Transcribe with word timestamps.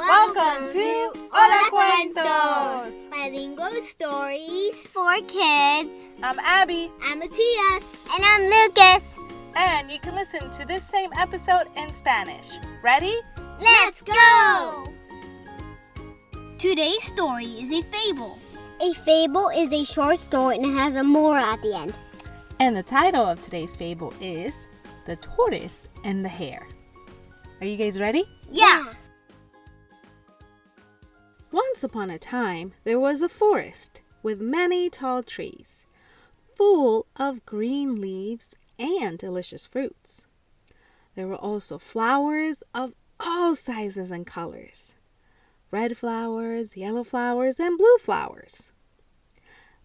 Welcome 0.00 0.72
to 0.72 1.12
Hola 1.30 1.68
Cuentos! 1.68 3.10
Bilingual 3.10 3.82
stories. 3.82 4.74
For 4.86 5.16
kids. 5.28 5.90
I'm 6.22 6.38
Abby, 6.38 6.90
I'm 7.04 7.18
Matthias. 7.18 7.98
And 8.14 8.24
I'm 8.24 8.44
Lucas. 8.48 9.04
and 9.54 9.92
you 9.92 9.98
can 9.98 10.14
listen 10.14 10.50
to 10.52 10.66
this 10.66 10.84
same 10.88 11.10
episode 11.18 11.66
in 11.76 11.92
Spanish. 11.92 12.48
Ready? 12.82 13.14
Let's 13.60 14.00
go! 14.00 14.90
Today's 16.56 17.04
story 17.04 17.60
is 17.60 17.70
a 17.70 17.82
fable. 17.82 18.38
A 18.80 18.94
fable 18.94 19.50
is 19.54 19.70
a 19.70 19.84
short 19.84 20.18
story 20.18 20.56
and 20.56 20.64
it 20.64 20.78
has 20.78 20.96
a 20.96 21.04
moral 21.04 21.44
at 21.44 21.60
the 21.60 21.76
end. 21.76 21.92
And 22.58 22.74
the 22.74 22.82
title 22.82 23.26
of 23.26 23.42
today's 23.42 23.76
fable 23.76 24.14
is 24.18 24.66
The 25.04 25.16
Tortoise 25.16 25.88
and 26.04 26.24
the 26.24 26.30
Hare. 26.30 26.66
Are 27.60 27.66
you 27.66 27.76
guys 27.76 28.00
ready? 28.00 28.24
Yeah. 28.50 28.94
Once 31.52 31.82
upon 31.82 32.10
a 32.10 32.18
time, 32.18 32.72
there 32.84 33.00
was 33.00 33.22
a 33.22 33.28
forest 33.28 34.00
with 34.22 34.40
many 34.40 34.88
tall 34.88 35.22
trees, 35.22 35.84
full 36.54 37.06
of 37.16 37.44
green 37.44 38.00
leaves 38.00 38.54
and 38.78 39.18
delicious 39.18 39.66
fruits. 39.66 40.26
There 41.14 41.26
were 41.26 41.36
also 41.36 41.78
flowers 41.78 42.62
of 42.72 42.94
all 43.18 43.54
sizes 43.54 44.10
and 44.10 44.26
colors 44.26 44.94
red 45.70 45.96
flowers, 45.96 46.76
yellow 46.76 47.04
flowers, 47.04 47.60
and 47.60 47.78
blue 47.78 47.96
flowers. 47.98 48.72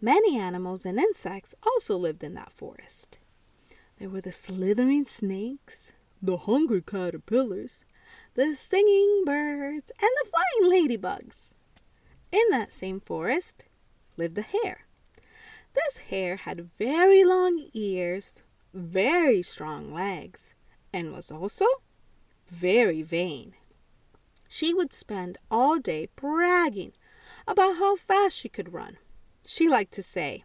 Many 0.00 0.38
animals 0.38 0.84
and 0.84 0.98
insects 0.98 1.54
also 1.62 1.96
lived 1.96 2.22
in 2.22 2.34
that 2.34 2.52
forest. 2.52 3.18
There 3.98 4.08
were 4.08 4.20
the 4.20 4.32
slithering 4.32 5.04
snakes, 5.04 5.92
the 6.20 6.38
hungry 6.38 6.82
caterpillars, 6.82 7.84
the 8.34 8.54
singing 8.54 9.24
birds, 9.26 9.92
and 10.00 10.10
the 10.22 10.30
flying 10.30 10.72
ladybugs. 10.72 11.52
In 12.30 12.44
that 12.50 12.72
same 12.72 13.00
forest 13.00 13.66
lived 14.16 14.38
a 14.38 14.42
hare. 14.42 14.86
This 15.74 15.98
hare 16.08 16.36
had 16.36 16.70
very 16.78 17.24
long 17.24 17.68
ears, 17.74 18.42
very 18.72 19.42
strong 19.42 19.92
legs, 19.92 20.54
and 20.92 21.12
was 21.12 21.30
also 21.30 21.66
very 22.48 23.02
vain. 23.02 23.54
She 24.48 24.72
would 24.72 24.92
spend 24.92 25.38
all 25.50 25.78
day 25.78 26.08
bragging 26.16 26.92
about 27.46 27.76
how 27.76 27.96
fast 27.96 28.38
she 28.38 28.48
could 28.48 28.72
run. 28.72 28.98
She 29.46 29.68
liked 29.68 29.92
to 29.92 30.02
say, 30.02 30.44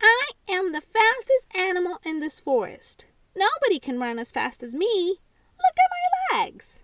I 0.00 0.30
am 0.48 0.72
the 0.72 0.80
fastest 0.80 1.46
animal 1.56 1.98
in 2.04 2.20
this 2.20 2.38
forest. 2.40 3.06
Nobody 3.36 3.78
can 3.80 3.98
run 3.98 4.18
as 4.18 4.30
fast 4.30 4.62
as 4.62 4.74
me. 4.74 5.20
Look 5.56 5.76
at 5.78 5.90
my 5.90 6.44
legs. 6.44 6.80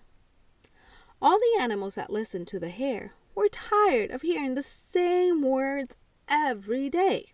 All 1.22 1.38
the 1.38 1.60
animals 1.60 1.96
that 1.96 2.10
listened 2.10 2.46
to 2.48 2.58
the 2.58 2.70
hare 2.70 3.12
were 3.34 3.48
tired 3.48 4.10
of 4.10 4.22
hearing 4.22 4.54
the 4.54 4.62
same 4.62 5.42
words 5.42 5.96
every 6.28 6.88
day. 6.88 7.32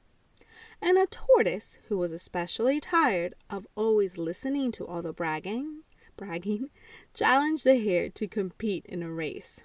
And 0.82 0.98
a 0.98 1.06
tortoise, 1.06 1.78
who 1.88 1.96
was 1.96 2.10
especially 2.10 2.80
tired 2.80 3.34
of 3.48 3.66
always 3.76 4.18
listening 4.18 4.72
to 4.72 4.86
all 4.86 5.02
the 5.02 5.12
bragging, 5.12 5.82
bragging, 6.16 6.70
challenged 7.14 7.64
the 7.64 7.78
hare 7.78 8.08
to 8.10 8.26
compete 8.26 8.84
in 8.86 9.02
a 9.02 9.10
race. 9.10 9.60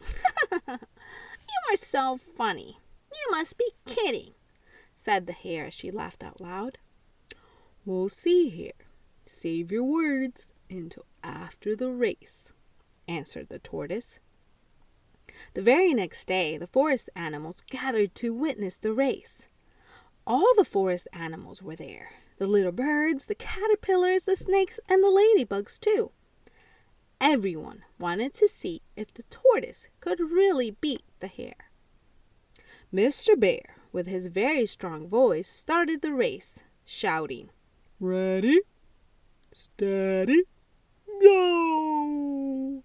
you 0.52 0.58
are 0.68 1.76
so 1.76 2.18
funny. 2.18 2.78
You 3.12 3.30
must 3.30 3.56
be 3.56 3.70
kidding, 3.86 4.34
said 4.94 5.26
the 5.26 5.32
hare 5.32 5.66
as 5.66 5.74
she 5.74 5.90
laughed 5.90 6.22
out 6.22 6.40
loud. 6.40 6.78
We'll 7.84 8.08
see 8.08 8.50
here. 8.50 8.72
Save 9.24 9.72
your 9.72 9.84
words 9.84 10.52
until 10.68 11.06
after 11.22 11.74
the 11.74 11.90
race, 11.90 12.52
answered 13.08 13.48
the 13.48 13.58
tortoise. 13.58 14.18
The 15.54 15.62
very 15.62 15.92
next 15.94 16.26
day, 16.26 16.56
the 16.56 16.66
forest 16.66 17.10
animals 17.14 17.62
gathered 17.68 18.14
to 18.16 18.34
witness 18.34 18.78
the 18.78 18.92
race. 18.92 19.48
All 20.26 20.52
the 20.56 20.64
forest 20.64 21.08
animals 21.12 21.62
were 21.62 21.76
there 21.76 22.10
the 22.38 22.46
little 22.46 22.72
birds, 22.72 23.26
the 23.26 23.34
caterpillars, 23.34 24.24
the 24.24 24.36
snakes, 24.36 24.78
and 24.88 25.02
the 25.02 25.08
ladybugs, 25.08 25.80
too. 25.80 26.10
Everyone 27.20 27.84
wanted 27.98 28.34
to 28.34 28.48
see 28.48 28.82
if 28.94 29.12
the 29.14 29.22
tortoise 29.24 29.88
could 30.00 30.20
really 30.20 30.70
beat 30.70 31.02
the 31.20 31.28
hare. 31.28 31.70
Mr. 32.92 33.38
Bear, 33.38 33.76
with 33.90 34.06
his 34.06 34.26
very 34.26 34.66
strong 34.66 35.08
voice, 35.08 35.48
started 35.48 36.02
the 36.02 36.12
race, 36.12 36.62
shouting, 36.84 37.48
Ready, 37.98 38.60
steady, 39.54 40.42
go! 41.22 42.82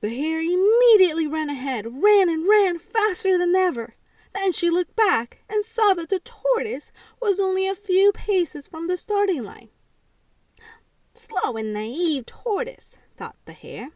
The 0.00 0.10
hare 0.10 0.40
immediately 0.40 1.26
ran 1.26 1.50
ahead, 1.50 2.02
ran 2.02 2.28
and 2.28 2.46
ran 2.46 2.78
faster 2.78 3.36
than 3.36 3.56
ever. 3.56 3.96
Then 4.32 4.52
she 4.52 4.70
looked 4.70 4.94
back 4.94 5.42
and 5.48 5.64
saw 5.64 5.92
that 5.94 6.08
the 6.08 6.20
tortoise 6.20 6.92
was 7.20 7.40
only 7.40 7.66
a 7.66 7.74
few 7.74 8.12
paces 8.12 8.68
from 8.68 8.86
the 8.86 8.96
starting 8.96 9.42
line. 9.42 9.70
Slow 11.14 11.56
and 11.56 11.72
naive 11.72 12.26
tortoise, 12.26 12.96
thought 13.16 13.34
the 13.44 13.52
hare. 13.52 13.90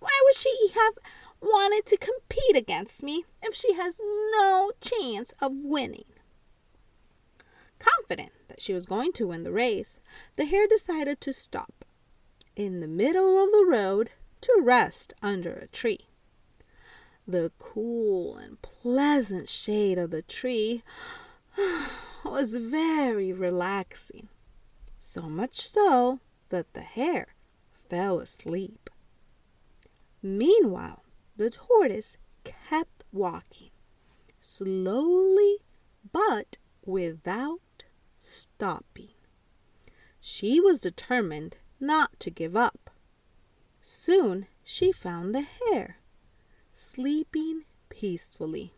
Why 0.00 0.20
would 0.24 0.34
she 0.34 0.70
have 0.74 0.98
wanted 1.40 1.86
to 1.86 1.96
compete 1.96 2.56
against 2.56 3.02
me 3.02 3.24
if 3.42 3.54
she 3.54 3.72
has 3.72 3.98
no 3.98 4.72
chance 4.82 5.32
of 5.40 5.64
winning? 5.64 6.04
Confident 7.78 8.32
that 8.48 8.60
she 8.60 8.74
was 8.74 8.84
going 8.84 9.12
to 9.14 9.28
win 9.28 9.44
the 9.44 9.52
race, 9.52 9.98
the 10.36 10.44
hare 10.44 10.66
decided 10.66 11.22
to 11.22 11.32
stop 11.32 11.86
in 12.54 12.80
the 12.80 12.88
middle 12.88 13.42
of 13.42 13.50
the 13.50 13.64
road 13.64 14.10
to 14.42 14.60
rest 14.62 15.14
under 15.22 15.52
a 15.52 15.66
tree. 15.68 16.06
The 17.26 17.52
cool 17.58 18.36
and 18.36 18.60
pleasant 18.62 19.48
shade 19.48 19.98
of 19.98 20.10
the 20.10 20.22
tree 20.22 20.82
was 22.24 22.54
very 22.54 23.32
relaxing, 23.32 24.28
so 24.98 25.22
much 25.22 25.60
so 25.60 26.20
that 26.48 26.72
the 26.72 26.80
hare 26.80 27.34
fell 27.88 28.18
asleep. 28.20 28.88
Meanwhile, 30.22 31.04
the 31.36 31.50
tortoise 31.50 32.16
kept 32.44 33.04
walking, 33.12 33.70
slowly 34.40 35.58
but 36.12 36.58
without 36.84 37.84
stopping. 38.16 39.10
She 40.20 40.60
was 40.60 40.80
determined 40.80 41.58
not 41.78 42.18
to 42.20 42.30
give 42.30 42.56
up. 42.56 42.87
Soon 43.90 44.48
she 44.62 44.92
found 44.92 45.34
the 45.34 45.40
hare 45.40 45.96
sleeping 46.74 47.64
peacefully. 47.88 48.74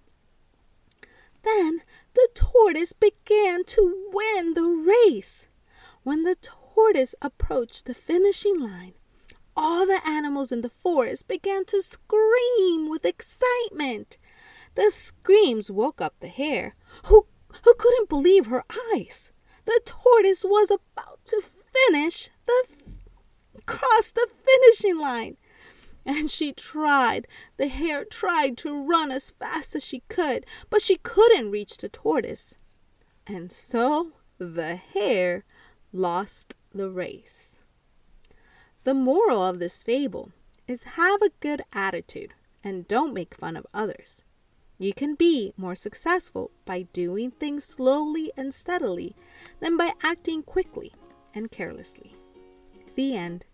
Then 1.43 1.83
the 2.15 2.29
tortoise 2.33 2.93
began 2.93 3.65
to 3.65 4.09
win 4.13 4.55
the 4.55 4.69
race. 4.69 5.49
When 6.05 6.23
the 6.23 6.37
tortoise 6.37 7.17
approached 7.21 7.87
the 7.87 7.93
finishing 7.93 8.61
line, 8.61 8.95
all 9.57 9.85
the 9.85 10.01
animals 10.09 10.53
in 10.53 10.61
the 10.61 10.69
forest 10.69 11.27
began 11.27 11.65
to 11.65 11.83
scream 11.83 12.89
with 12.89 13.05
excitement. 13.05 14.17
The 14.77 14.93
screams 14.93 15.73
woke 15.73 16.01
up 16.01 16.15
the 16.21 16.29
hare, 16.29 16.77
who, 17.07 17.27
who 17.65 17.75
couldn't 17.75 18.09
believe 18.09 18.47
her 18.47 18.65
eyes. 18.95 19.33
The 19.65 19.81
tortoise 19.85 20.45
was 20.45 20.71
about 20.71 21.25
to 21.25 21.43
finish 21.43 22.31
the 22.47 22.65
cross 23.61 24.11
the 24.11 24.27
finishing 24.43 24.99
line. 24.99 25.37
And 26.05 26.31
she 26.31 26.53
tried, 26.53 27.29
the 27.57 27.69
hare 27.69 28.05
tried 28.05 28.57
to 28.59 28.85
run 28.85 29.11
as 29.11 29.33
fast 29.33 29.75
as 29.75 29.85
she 29.85 30.03
could, 30.09 30.47
but 30.71 30.83
she 30.83 30.97
couldn't 30.97 31.51
reach 31.51 31.77
the 31.77 31.89
tortoise. 31.89 32.57
And 33.27 33.53
so 33.53 34.13
the 34.39 34.77
hare 34.77 35.45
lost 35.93 36.55
the 36.73 36.91
race. 36.91 37.61
The 38.85 38.95
moral 38.95 39.43
of 39.43 39.59
this 39.59 39.83
fable 39.83 40.33
is 40.67 40.85
have 40.95 41.21
a 41.21 41.33
good 41.41 41.63
attitude 41.73 42.33
and 42.65 42.89
don't 42.89 43.13
make 43.13 43.35
fun 43.35 43.57
of 43.57 43.67
others. 43.75 44.25
You 44.79 44.95
can 44.95 45.15
be 45.15 45.53
more 45.59 45.75
successful 45.75 46.51
by 46.65 46.83
doing 46.95 47.33
things 47.33 47.65
slowly 47.65 48.33
and 48.37 48.55
steadily 48.55 49.15
than 49.61 49.77
by 49.77 49.93
acting 50.03 50.43
quickly 50.43 50.93
and 51.35 51.51
carelessly. 51.51 52.17
The 52.95 53.15
end. 53.15 53.45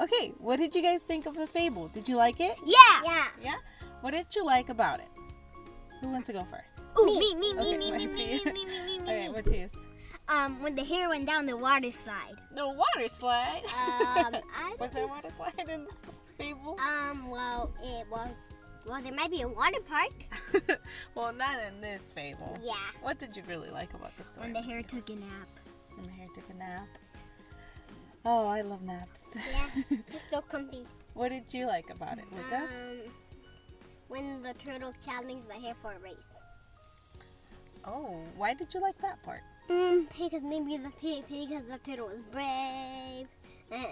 Okay, 0.00 0.32
what 0.38 0.58
did 0.58 0.74
you 0.74 0.82
guys 0.82 1.02
think 1.02 1.26
of 1.26 1.34
the 1.34 1.46
fable? 1.46 1.88
Did 1.88 2.08
you 2.08 2.16
like 2.16 2.40
it? 2.40 2.56
Yeah. 2.64 2.76
Yeah. 3.04 3.24
Yeah? 3.42 3.54
What 4.00 4.12
did 4.12 4.26
you 4.34 4.44
like 4.44 4.68
about 4.70 5.00
it? 5.00 5.08
Who 6.00 6.08
wants 6.08 6.26
to 6.28 6.32
go 6.32 6.46
first? 6.50 6.80
Ooh, 6.98 7.04
Me. 7.04 7.18
me, 7.18 7.34
me, 7.34 7.52
me, 7.54 7.60
Okay, 7.60 7.76
me, 7.76 7.90
me, 7.92 7.98
me, 7.98 8.06
Matthias. 8.06 8.44
me, 8.46 8.52
me, 8.52 8.64
me, 8.64 8.98
me, 8.98 9.02
Okay, 9.02 9.28
me. 9.28 9.34
Matthias. 9.34 9.72
Um, 10.28 10.62
when 10.62 10.74
the 10.74 10.84
hare 10.84 11.08
went 11.10 11.26
down 11.26 11.44
the 11.44 11.56
water 11.56 11.90
slide. 11.90 12.36
The 12.54 12.66
water 12.66 13.08
slide. 13.08 13.62
Um, 13.66 14.36
I 14.54 14.74
was 14.78 14.90
there 14.92 15.04
a 15.04 15.06
water 15.08 15.28
slide 15.28 15.68
in 15.68 15.84
this 15.84 16.20
fable? 16.38 16.78
Um, 16.80 17.28
well, 17.28 17.70
it 17.82 18.06
was. 18.10 18.28
Well, 18.86 19.02
there 19.02 19.12
might 19.12 19.30
be 19.30 19.42
a 19.42 19.48
water 19.48 19.80
park. 19.86 20.80
well, 21.14 21.32
not 21.34 21.58
in 21.68 21.80
this 21.82 22.10
fable. 22.10 22.56
Yeah. 22.62 22.72
What 23.02 23.18
did 23.18 23.36
you 23.36 23.42
really 23.46 23.68
like 23.68 23.92
about 23.92 24.16
the 24.16 24.24
story? 24.24 24.46
When 24.46 24.52
the 24.54 24.62
hare 24.62 24.76
Matthias? 24.78 25.02
took 25.04 25.10
a 25.16 25.20
nap. 25.20 25.48
When 25.96 26.06
the 26.06 26.12
hare 26.12 26.28
took 26.34 26.48
a 26.48 26.54
nap. 26.54 26.88
Oh, 28.24 28.46
I 28.46 28.60
love 28.60 28.82
naps. 28.82 29.24
Yeah, 29.34 29.96
just 30.12 30.24
so 30.30 30.40
comfy. 30.42 30.86
what 31.14 31.30
did 31.30 31.52
you 31.54 31.66
like 31.66 31.90
about 31.90 32.18
it, 32.18 32.24
Lucas? 32.32 32.70
Um, 32.70 32.98
when 34.08 34.42
the 34.42 34.52
turtle 34.54 34.92
challenged 35.04 35.48
the 35.48 35.54
hare 35.54 35.74
for 35.80 35.92
a 35.92 35.98
race. 35.98 36.14
oh, 37.86 38.20
why 38.36 38.52
did 38.54 38.72
you 38.74 38.80
like 38.80 38.98
that 39.00 39.22
part? 39.22 39.40
Mm, 39.68 40.06
because 40.08 40.42
maybe 40.42 40.76
the 40.76 40.90
pig, 41.00 41.24
because 41.28 41.64
the 41.70 41.78
turtle 41.78 42.08
was 42.08 42.22
brave, 42.32 43.26
and, 43.70 43.86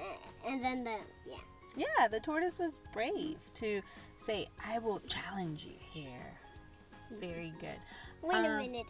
and 0.47 0.65
then 0.65 0.85
the 0.85 0.97
yeah. 1.27 1.37
Yeah, 1.77 2.09
the 2.09 2.19
tortoise 2.19 2.59
was 2.59 2.79
brave 2.93 3.37
to 3.57 3.81
say, 4.17 4.49
I 4.67 4.79
will 4.81 4.99
challenge 5.01 5.65
you 5.65 5.75
here. 5.93 6.33
Very 7.21 7.53
good. 7.61 7.79
Wait 8.23 8.35
a 8.35 8.49
Um, 8.51 8.59
minute, 8.59 8.87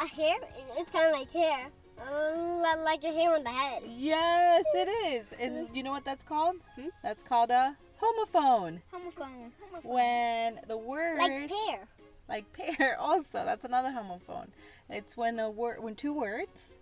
a 0.00 0.06
hair? 0.06 0.36
It's 0.76 0.90
kind 0.90 1.06
of 1.06 1.12
like 1.12 1.30
hair, 1.30 1.66
uh, 2.00 2.82
like 2.84 3.02
your 3.02 3.12
hair 3.12 3.32
on 3.34 3.44
the 3.44 3.50
head. 3.50 3.82
Yes, 3.86 4.64
it 4.74 4.88
is. 4.88 5.32
And 5.38 5.68
you 5.74 5.82
know 5.82 5.90
what 5.90 6.04
that's 6.04 6.24
called? 6.24 6.56
Hmm? 6.76 6.88
That's 7.02 7.22
called 7.22 7.50
a 7.50 7.76
homophone. 8.00 8.80
Homophone. 8.92 9.50
Homophone. 9.60 9.84
When 9.84 10.60
the 10.66 10.76
word 10.76 11.18
Like 11.18 11.48
pear. 11.48 11.88
like 12.28 12.52
pear 12.52 12.96
also, 13.00 13.44
that's 13.44 13.64
another 13.64 13.90
homophone. 13.90 14.48
It's 14.90 15.16
when 15.16 15.38
a 15.38 15.50
word 15.50 15.82
when 15.82 15.94
two 15.94 16.12
words 16.12 16.74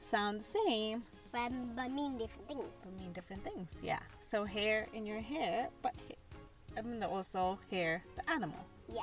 sound 0.00 0.40
the 0.40 0.44
same 0.44 1.02
But, 1.32 1.52
but 1.76 1.90
mean 1.90 2.18
different 2.18 2.48
things. 2.48 2.64
but 2.82 2.98
mean 2.98 3.12
different 3.12 3.44
things. 3.44 3.74
Yeah. 3.82 4.00
So 4.20 4.44
hair 4.44 4.88
in 4.92 5.06
your 5.06 5.20
hare, 5.20 5.68
but 5.82 5.94
I 6.76 6.82
mean 6.82 7.02
also 7.02 7.58
hair, 7.70 8.02
the 8.16 8.28
animal. 8.30 8.64
Yeah. 8.92 9.02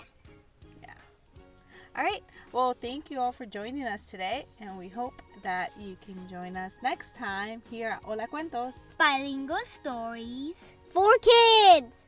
All 1.98 2.04
right. 2.04 2.24
Well, 2.52 2.76
thank 2.80 3.10
you 3.10 3.20
all 3.20 3.32
for 3.32 3.48
joining 3.48 3.84
us 3.84 4.06
today, 4.12 4.46
and 4.62 4.78
we 4.78 4.88
hope 4.88 5.20
that 5.42 5.72
you 5.80 5.98
can 6.06 6.28
join 6.30 6.56
us 6.56 6.78
next 6.84 7.16
time 7.16 7.64
here 7.72 7.90
at 7.90 8.04
Hola 8.04 8.28
Cuentos 8.28 8.88
Bilingual 9.00 9.66
Stories 9.66 10.74
for 10.94 11.12
Kids. 11.22 12.06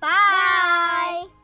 Bye. 0.00 1.26
Bye. 1.26 1.39